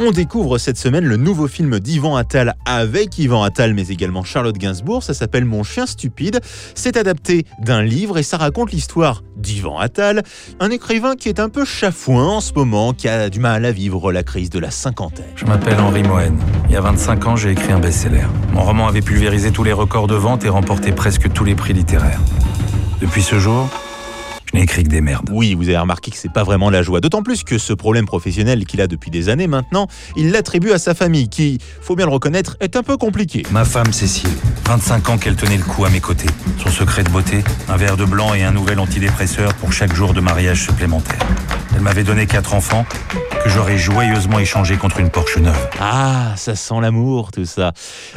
On 0.00 0.12
découvre 0.12 0.58
cette 0.58 0.78
semaine 0.78 1.04
le 1.04 1.16
nouveau 1.16 1.48
film 1.48 1.80
d'Ivan 1.80 2.14
Attal 2.14 2.54
avec 2.64 3.18
Ivan 3.18 3.42
Attal 3.42 3.74
mais 3.74 3.88
également 3.88 4.22
Charlotte 4.22 4.56
Gainsbourg. 4.56 5.02
Ça 5.02 5.12
s'appelle 5.12 5.44
Mon 5.44 5.64
chien 5.64 5.86
stupide. 5.86 6.38
C'est 6.76 6.96
adapté 6.96 7.46
d'un 7.58 7.82
livre 7.82 8.16
et 8.16 8.22
ça 8.22 8.36
raconte 8.36 8.70
l'histoire 8.70 9.24
d'Ivan 9.36 9.76
Attal, 9.76 10.22
un 10.60 10.70
écrivain 10.70 11.16
qui 11.16 11.28
est 11.28 11.40
un 11.40 11.48
peu 11.48 11.64
chafouin 11.64 12.28
en 12.28 12.40
ce 12.40 12.52
moment, 12.52 12.92
qui 12.92 13.08
a 13.08 13.28
du 13.28 13.40
mal 13.40 13.64
à 13.64 13.72
vivre 13.72 14.12
la 14.12 14.22
crise 14.22 14.50
de 14.50 14.60
la 14.60 14.70
cinquantaine. 14.70 15.26
Je 15.34 15.46
m'appelle 15.46 15.80
Henri 15.80 16.04
Mohen. 16.04 16.38
Il 16.68 16.74
y 16.74 16.76
a 16.76 16.80
25 16.80 17.26
ans, 17.26 17.34
j'ai 17.34 17.50
écrit 17.50 17.72
un 17.72 17.80
best-seller. 17.80 18.26
Mon 18.52 18.62
roman 18.62 18.86
avait 18.86 19.02
pulvérisé 19.02 19.50
tous 19.50 19.64
les 19.64 19.72
records 19.72 20.06
de 20.06 20.14
vente 20.14 20.44
et 20.44 20.48
remporté 20.48 20.92
presque 20.92 21.32
tous 21.32 21.42
les 21.42 21.56
prix 21.56 21.72
littéraires. 21.72 22.20
Depuis 23.00 23.22
ce 23.22 23.40
jour, 23.40 23.68
je 24.50 24.56
n'ai 24.56 24.62
écrit 24.62 24.82
que 24.84 24.88
des 24.88 25.00
merdes. 25.00 25.28
Oui, 25.30 25.54
vous 25.54 25.68
avez 25.68 25.78
remarqué 25.78 26.10
que 26.10 26.16
c'est 26.16 26.32
pas 26.32 26.44
vraiment 26.44 26.70
la 26.70 26.82
joie. 26.82 27.00
D'autant 27.00 27.22
plus 27.22 27.44
que 27.44 27.58
ce 27.58 27.72
problème 27.72 28.06
professionnel 28.06 28.64
qu'il 28.64 28.80
a 28.80 28.86
depuis 28.86 29.10
des 29.10 29.28
années 29.28 29.46
maintenant, 29.46 29.88
il 30.16 30.30
l'attribue 30.30 30.70
à 30.72 30.78
sa 30.78 30.94
famille, 30.94 31.28
qui, 31.28 31.58
faut 31.82 31.96
bien 31.96 32.06
le 32.06 32.12
reconnaître, 32.12 32.56
est 32.60 32.76
un 32.76 32.82
peu 32.82 32.96
compliquée. 32.96 33.42
Ma 33.50 33.64
femme 33.64 33.92
Cécile, 33.92 34.30
25 34.66 35.10
ans 35.10 35.18
qu'elle 35.18 35.36
tenait 35.36 35.56
le 35.58 35.64
coup 35.64 35.84
à 35.84 35.90
mes 35.90 36.00
côtés. 36.00 36.28
Son 36.58 36.70
secret 36.70 37.04
de 37.04 37.10
beauté, 37.10 37.44
un 37.68 37.76
verre 37.76 37.96
de 37.96 38.04
blanc 38.04 38.34
et 38.34 38.42
un 38.42 38.52
nouvel 38.52 38.78
antidépresseur 38.80 39.54
pour 39.54 39.72
chaque 39.72 39.94
jour 39.94 40.14
de 40.14 40.20
mariage 40.20 40.62
supplémentaire. 40.64 41.18
Elle 41.74 41.82
m'avait 41.82 42.04
donné 42.04 42.26
quatre 42.26 42.54
enfants 42.54 42.84
que 43.44 43.48
j'aurais 43.50 43.78
joyeusement 43.78 44.38
échangés 44.38 44.76
contre 44.76 45.00
une 45.00 45.10
Porsche 45.10 45.38
neuve. 45.38 45.68
Ah, 45.80 46.34
ça 46.36 46.54
sent 46.54 46.74
l'amour, 46.80 47.30
tout 47.30 47.44
ça. 47.44 47.72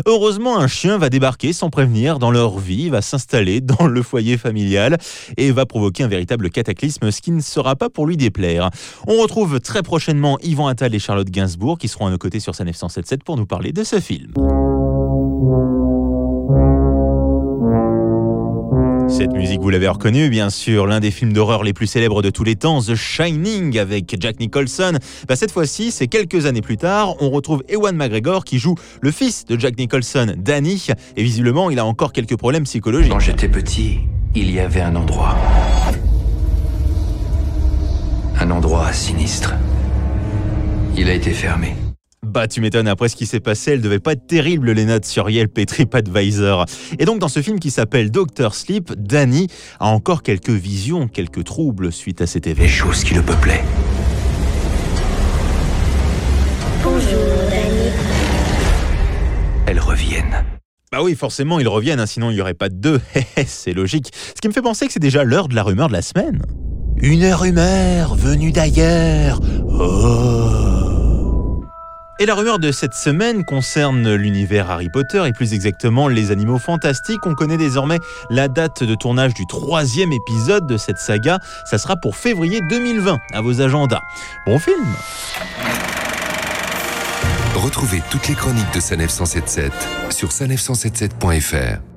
Heureusement, 0.06 0.58
un 0.58 0.68
chien 0.68 0.98
va 0.98 1.10
débarquer 1.10 1.54
sans 1.54 1.70
prévenir 1.70 2.20
dans 2.20 2.32
leur 2.32 2.58
vie, 2.58 2.90
va 2.90 3.02
s'installer 3.02 3.62
dans 3.62 3.88
le 3.88 4.02
foyer 4.02 4.38
familial 4.38 4.98
et 5.38 5.52
va 5.52 5.66
provoquer 5.66 6.04
un 6.04 6.08
véritable 6.08 6.50
cataclysme, 6.50 7.12
ce 7.12 7.22
qui 7.22 7.32
ne 7.32 7.42
sera 7.42 7.76
pas 7.76 7.90
pour 7.90 8.08
lui 8.08 8.18
déplaire. 8.18 8.70
On 9.08 9.22
retrouve 9.22 9.60
très 9.60 9.84
prochainement 9.84 10.38
Yvan 10.42 10.68
Attal 10.68 10.96
et 10.96 11.00
Charlotte 11.00 11.30
Gainsbourg 11.30 11.78
qui 11.78 11.88
seront 11.88 12.08
à 12.08 12.12
nos 12.12 12.18
côtés 12.18 12.40
sur 12.40 12.56
sa 12.56 12.64
977 12.64 13.24
pour 13.24 13.38
nous 13.38 13.46
parler 13.46 13.72
de 13.72 13.84
ce 13.84 14.00
film. 14.00 14.34
Cette 19.22 19.34
musique, 19.34 19.62
vous 19.62 19.70
l'avez 19.70 19.88
reconnue, 19.88 20.32
bien 20.32 20.50
sûr, 20.50 20.88
l'un 20.88 21.00
des 21.00 21.12
films 21.12 21.32
d'horreur 21.32 21.64
les 21.64 21.74
plus 21.74 21.86
célèbres 21.86 22.24
de 22.24 22.32
tous 22.32 22.44
les 22.44 22.56
temps, 22.56 22.82
The 22.82 22.96
Shining, 22.96 23.78
avec 23.78 24.16
Jack 24.20 24.40
Nicholson. 24.40 24.94
Bah, 25.28 25.36
cette 25.36 25.52
fois-ci, 25.52 25.92
c'est 25.92 26.08
quelques 26.08 26.48
années 26.48 26.64
plus 26.64 26.78
tard, 26.78 27.22
on 27.22 27.30
retrouve 27.30 27.64
Ewan 27.70 27.96
McGregor 27.96 28.44
qui 28.44 28.58
joue 28.58 28.74
le 29.00 29.12
fils 29.12 29.46
de 29.46 29.60
Jack 29.60 29.78
Nicholson, 29.78 30.34
Danny, 30.40 30.88
et 31.16 31.22
visiblement, 31.22 31.70
il 31.70 31.78
a 31.78 31.86
encore 31.86 32.14
quelques 32.14 32.36
problèmes 32.36 32.64
psychologiques. 32.64 33.12
Quand 33.12 33.20
j'étais 33.20 33.48
petit, 33.48 34.00
il 34.34 34.50
y 34.50 34.60
avait 34.60 34.82
un 34.82 34.96
endroit. 34.96 35.38
Un 38.40 38.50
endroit 38.50 38.92
sinistre. 38.92 39.54
Il 40.98 41.08
a 41.10 41.14
été 41.14 41.30
fermé. 41.30 41.76
Bah, 42.24 42.48
tu 42.48 42.62
m'étonnes, 42.62 42.88
après 42.88 43.10
ce 43.10 43.16
qui 43.16 43.26
s'est 43.26 43.40
passé, 43.40 43.72
elle 43.72 43.82
devait 43.82 44.00
pas 44.00 44.14
être 44.14 44.28
terrible 44.28 44.72
les 44.72 44.86
notes 44.86 45.06
sur 45.06 45.28
Yelp 45.32 45.58
et 45.58 45.66
TripAdvisor. 45.66 46.66
Et 47.00 47.06
donc, 47.06 47.18
dans 47.18 47.28
ce 47.28 47.42
film 47.42 47.60
qui 47.60 47.72
s'appelle 47.72 48.12
Doctor 48.12 48.54
Sleep, 48.54 48.94
Danny 48.96 49.48
a 49.80 49.88
encore 49.88 50.22
quelques 50.22 50.52
visions, 50.52 51.08
quelques 51.08 51.44
troubles 51.44 51.92
suite 51.92 52.22
à 52.22 52.28
cet 52.28 52.46
Les 52.46 52.52
événement. 52.52 52.72
choses 52.72 53.04
qui 53.04 53.16
le 53.16 53.24
peuplaient. 53.24 53.64
Elles 59.66 59.80
reviennent. 59.80 60.44
Bah 60.92 61.02
oui, 61.02 61.16
forcément, 61.16 61.60
ils 61.60 61.68
reviennent, 61.68 62.00
hein, 62.00 62.06
sinon 62.06 62.30
il 62.32 62.36
n'y 62.36 62.42
aurait 62.42 62.54
pas 62.54 62.70
de 62.70 62.76
deux. 62.76 63.02
c'est 63.48 63.74
logique. 63.74 64.12
Ce 64.14 64.42
qui 64.42 64.48
me 64.48 64.54
fait 64.54 64.62
penser 64.62 64.88
que 64.88 64.94
c'est 64.94 65.00
déjà 65.00 65.24
l'heure 65.24 65.48
de 65.48 65.56
la 65.56 65.64
rumeur 65.64 65.88
de 65.88 65.94
la 65.94 66.02
semaine. 66.02 66.42
Une 66.98 67.26
rumeur 67.34 68.16
venue 68.16 68.52
d'ailleurs. 68.52 69.40
Oh. 69.68 70.81
Et 72.22 72.28
la 72.28 72.36
rumeur 72.36 72.60
de 72.60 72.72
cette 72.72 72.94
semaine 72.94 73.44
concerne 73.44 74.14
l'univers 74.14 74.70
Harry 74.70 74.90
Potter 74.90 75.24
et 75.26 75.34
plus 75.34 75.56
exactement 75.56 76.08
les 76.08 76.30
animaux 76.30 76.60
fantastiques. 76.60 77.26
On 77.26 77.34
connaît 77.34 77.58
désormais 77.58 77.98
la 78.30 78.48
date 78.48 78.84
de 78.84 78.94
tournage 78.94 79.34
du 79.34 79.48
troisième 79.48 80.12
épisode 80.14 80.68
de 80.68 80.78
cette 80.78 81.00
saga. 81.00 81.40
Ça 81.66 81.80
sera 81.80 81.96
pour 81.96 82.16
février 82.16 82.62
2020 82.70 83.18
à 83.34 83.42
vos 83.42 83.60
agendas. 83.60 84.02
Bon 84.46 84.60
film 84.60 84.86
Retrouvez 87.56 88.04
toutes 88.12 88.28
les 88.28 88.36
chroniques 88.36 88.72
de 88.72 88.80
Sanef 88.80 89.10
177 89.10 89.72
sur 90.12 90.30
sanef177.fr. 90.30 91.91